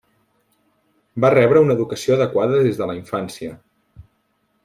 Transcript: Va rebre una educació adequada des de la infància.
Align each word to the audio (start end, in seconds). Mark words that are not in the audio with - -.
Va 1.25 1.31
rebre 1.33 1.61
una 1.65 1.75
educació 1.79 2.17
adequada 2.17 2.63
des 2.63 2.81
de 2.81 2.87
la 2.93 2.97
infància. 3.01 3.55